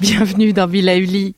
[0.00, 1.36] Bienvenue dans Villa Uli.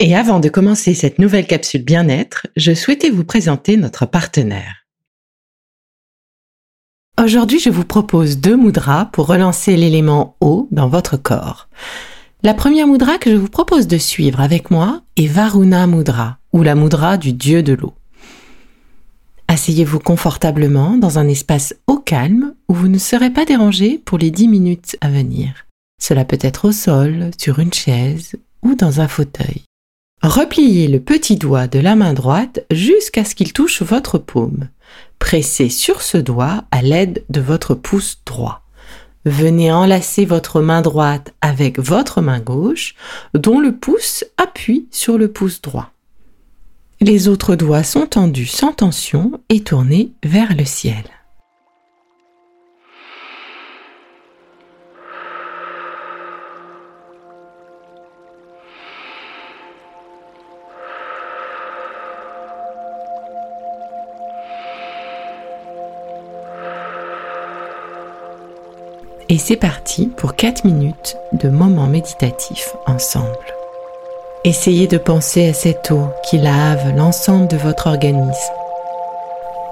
[0.00, 4.84] Et avant de commencer cette nouvelle capsule bien-être, je souhaitais vous présenter notre partenaire.
[7.22, 11.68] Aujourd'hui, je vous propose deux moudras pour relancer l'élément eau dans votre corps.
[12.42, 16.64] La première moudra que je vous propose de suivre avec moi est Varuna Mudra, ou
[16.64, 17.94] la moudra du dieu de l'eau.
[19.56, 24.30] Asseyez-vous confortablement dans un espace au calme où vous ne serez pas dérangé pour les
[24.30, 25.64] dix minutes à venir.
[25.98, 29.62] Cela peut être au sol, sur une chaise ou dans un fauteuil.
[30.22, 34.68] Repliez le petit doigt de la main droite jusqu'à ce qu'il touche votre paume.
[35.18, 38.60] Pressez sur ce doigt à l'aide de votre pouce droit.
[39.24, 42.94] Venez enlacer votre main droite avec votre main gauche,
[43.32, 45.92] dont le pouce appuie sur le pouce droit.
[47.02, 51.04] Les autres doigts sont tendus sans tension et tournés vers le ciel.
[69.28, 73.36] Et c'est parti pour 4 minutes de moments méditatifs ensemble.
[74.46, 78.52] Essayez de penser à cette eau qui lave l'ensemble de votre organisme,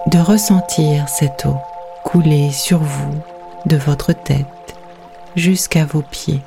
[0.09, 1.55] de ressentir cette eau
[2.03, 3.15] couler sur vous,
[3.67, 4.75] de votre tête
[5.37, 6.41] jusqu'à vos pieds.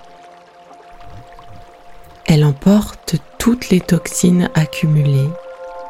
[2.26, 5.30] Elle emporte toutes les toxines accumulées,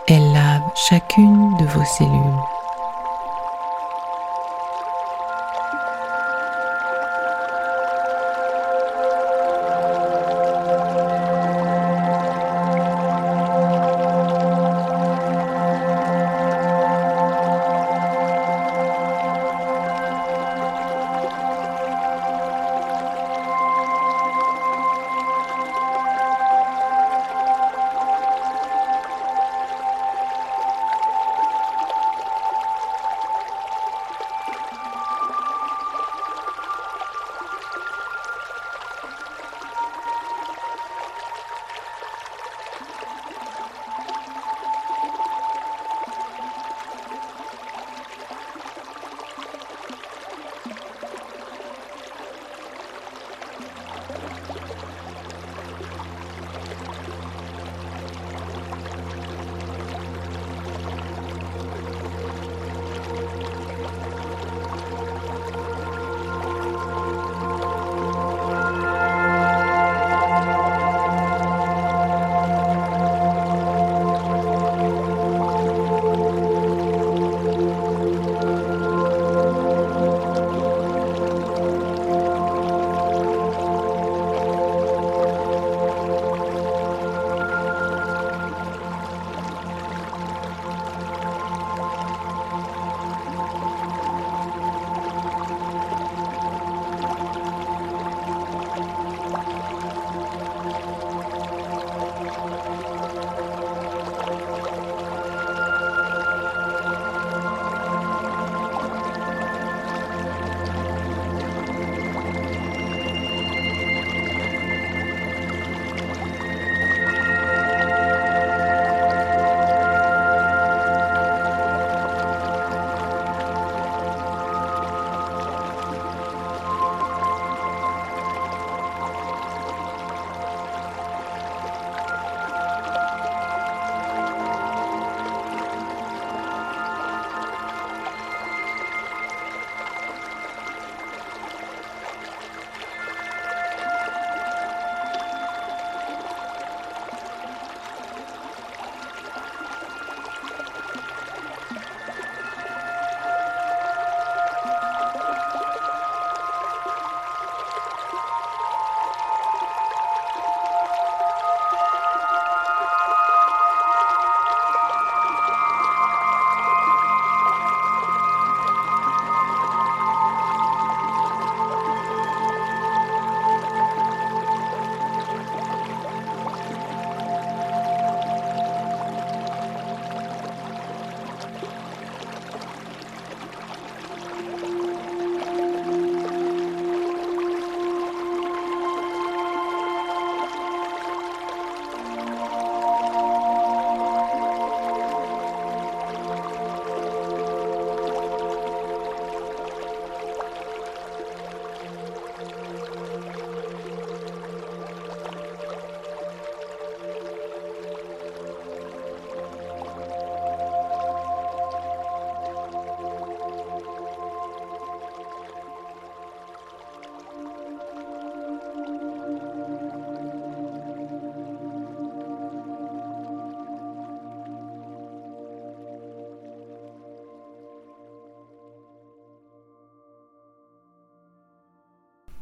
[0.07, 2.56] elle lave chacune de vos cellules.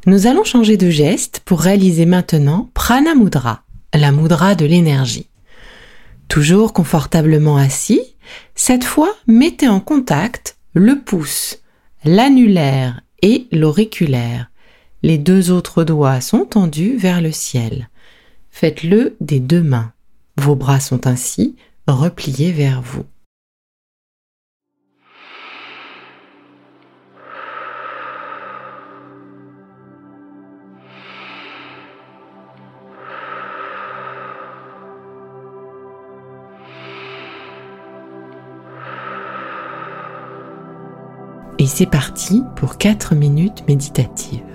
[0.06, 3.64] Nous allons changer de geste pour réaliser maintenant Prana Mudra,
[3.94, 5.30] la mudra de l'énergie.
[6.28, 8.02] Toujours confortablement assis,
[8.56, 11.60] cette fois mettez en contact le pouce,
[12.04, 14.52] l'annulaire et l'auriculaire.
[15.02, 17.90] Les deux autres doigts sont tendus vers le ciel.
[18.52, 19.94] Faites-le des deux mains.
[20.38, 21.56] Vos bras sont ainsi
[21.88, 23.06] repliés vers vous.
[41.60, 44.55] Et c'est parti pour 4 minutes méditatives.